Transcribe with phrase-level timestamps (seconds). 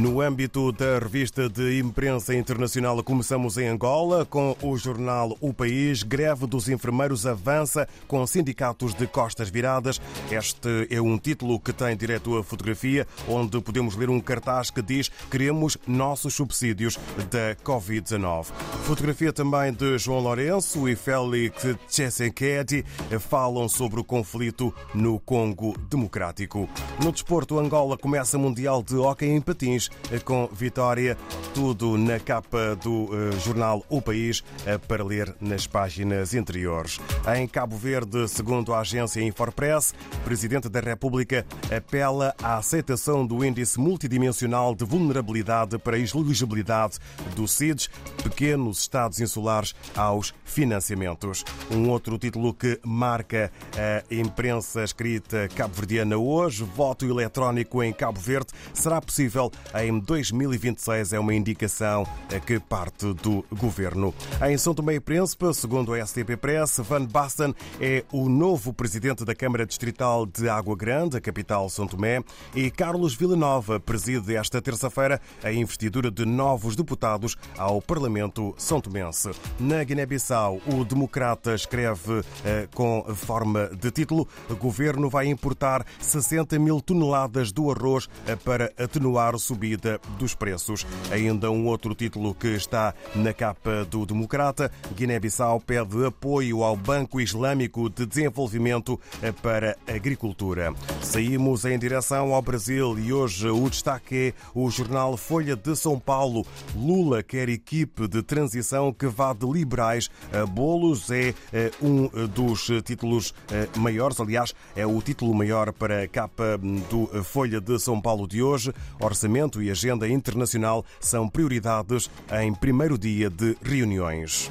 [0.00, 6.04] No âmbito da revista de imprensa internacional, começamos em Angola com o jornal O País.
[6.04, 10.00] Greve dos enfermeiros avança com sindicatos de costas viradas.
[10.30, 14.80] Este é um título que tem direto à fotografia, onde podemos ler um cartaz que
[14.82, 16.96] diz Queremos nossos subsídios
[17.28, 18.44] da Covid-19.
[18.84, 22.84] Fotografia também de João Lourenço e Félix Tshisekedi
[23.18, 26.68] falam sobre o conflito no Congo Democrático.
[27.02, 29.87] No desporto, Angola começa Mundial de Hóquei em Patins
[30.24, 31.16] com vitória.
[31.54, 33.08] Tudo na capa do
[33.44, 34.42] jornal O País
[34.86, 37.00] para ler nas páginas interiores.
[37.36, 43.44] Em Cabo Verde, segundo a agência Infopress, o Presidente da República apela à aceitação do
[43.44, 46.98] Índice Multidimensional de Vulnerabilidade para a Elegibilidade
[47.34, 47.88] do CIDES,
[48.22, 51.44] pequenos Estados insulares aos financiamentos.
[51.70, 58.52] Um outro título que marca a imprensa escrita cabo-verdiana hoje, voto eletrónico em Cabo Verde,
[58.72, 59.50] será possível
[59.84, 62.06] em 2026 é uma indicação
[62.46, 64.14] que parte do governo.
[64.46, 69.24] Em São Tomé e Príncipe, segundo a STP Press, Van Basten é o novo presidente
[69.24, 72.22] da Câmara Distrital de Água Grande, a capital São Tomé,
[72.54, 79.30] e Carlos Villanova preside esta terça-feira a investidura de novos deputados ao Parlamento São Tomense.
[79.58, 86.58] Na Guiné-Bissau, o Democrata escreve eh, com forma de título: o governo vai importar 60
[86.58, 89.38] mil toneladas do arroz eh, para atenuar a
[89.68, 90.86] subida dos preços.
[91.10, 97.20] Ainda um outro título que está na capa do Democrata: Guiné-Bissau pede apoio ao Banco
[97.20, 100.72] Islâmico de Desenvolvimento eh, para Agricultura.
[101.02, 105.98] Saímos em direção ao Brasil e hoje o destaque é o jornal Folha de São
[105.98, 106.46] Paulo.
[106.74, 111.10] Lula quer equipe de transição que vá de liberais a bolos.
[111.10, 111.34] É
[111.82, 113.34] um dos títulos
[113.76, 116.58] maiores, aliás, é o título maior para a capa
[116.90, 118.72] do Folha de São Paulo de hoje.
[119.00, 122.10] Orçamento e agenda internacional são prioridades
[122.42, 124.50] em primeiro dia de reuniões.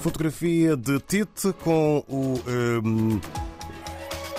[0.00, 2.40] Fotografia de Tite com o.
[2.46, 3.20] Um,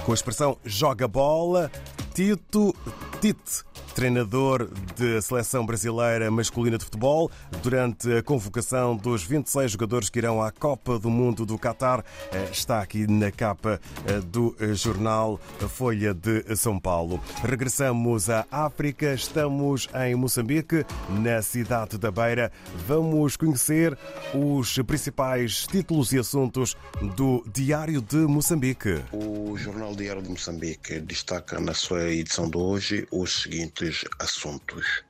[0.03, 1.71] com a expressão joga bola.
[2.13, 2.75] Tito
[3.19, 3.63] Tite
[3.95, 7.31] treinador da seleção brasileira masculina de futebol,
[7.63, 12.03] durante a convocação dos 26 jogadores que irão à Copa do Mundo do Qatar.
[12.51, 13.79] Está aqui na capa
[14.25, 15.39] do jornal
[15.69, 17.21] Folha de São Paulo.
[17.41, 20.85] Regressamos à África, estamos em Moçambique,
[21.21, 22.51] na cidade da Beira.
[22.85, 23.97] Vamos conhecer
[24.33, 26.75] os principais títulos e assuntos
[27.15, 29.01] do Diário de Moçambique.
[29.13, 33.84] O Jornal Diário de Moçambique destaca na sua edição de hoje os seguintes
[34.19, 35.03] assuntos.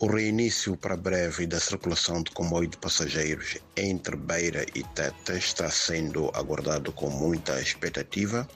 [0.00, 5.68] O reinício para breve da circulação de comboio de passageiros entre Beira e Teta está
[5.70, 8.48] sendo aguardado com muita expectativa.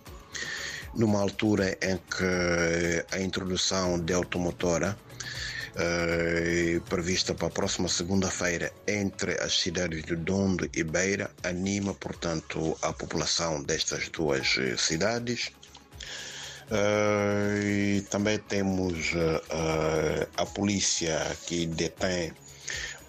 [0.94, 4.96] Numa altura em que a introdução de automotora
[5.74, 12.76] eh, prevista para a próxima segunda-feira entre as cidades de Dondo e Beira anima, portanto,
[12.82, 14.46] a população destas duas
[14.76, 15.50] cidades.
[16.72, 22.32] Uh, e também temos uh, a polícia que detém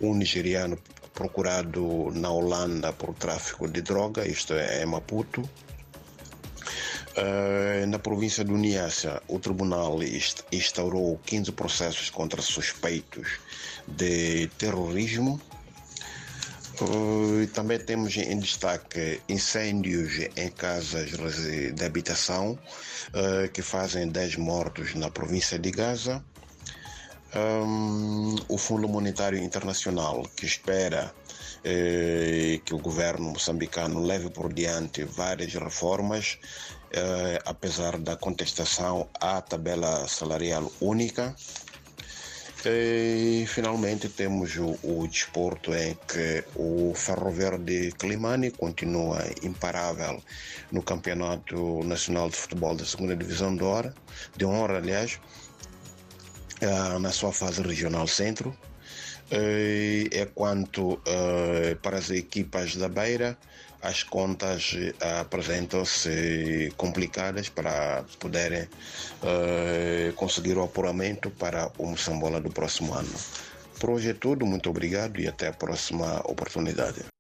[0.02, 0.78] um nigeriano
[1.14, 5.50] procurado na Holanda por tráfico de droga, isto é, em Maputo.
[7.16, 10.00] Uh, na província do Niassa, o tribunal
[10.52, 13.40] instaurou 15 processos contra suspeitos
[13.88, 15.40] de terrorismo.
[16.84, 22.60] Uh, também temos em destaque incêndios em casas de habitação
[23.14, 26.24] uh, que fazem 10 mortos na província de Gaza.
[27.36, 31.14] Um, o Fundo Monetário Internacional que espera
[31.64, 36.38] eh, que o governo moçambicano leve por diante várias reformas,
[36.92, 41.34] eh, apesar da contestação à tabela salarial única.
[42.66, 50.24] E finalmente temos o, o desporto em que o Ferro Verde Climani continua imparável
[50.72, 53.94] no Campeonato Nacional de Futebol da Segunda Divisão de Honra,
[54.38, 55.20] de honra aliás,
[57.02, 58.58] na sua fase regional centro.
[59.36, 61.02] É quanto
[61.82, 63.36] para as equipas da Beira,
[63.82, 64.76] as contas
[65.20, 68.68] apresentam-se complicadas para poderem
[70.16, 73.14] conseguir o apuramento para o Moçambola do próximo ano.
[73.80, 77.13] Por hoje é tudo, muito obrigado e até a próxima oportunidade.